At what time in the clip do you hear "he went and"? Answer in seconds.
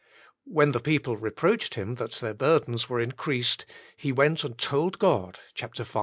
3.95-4.57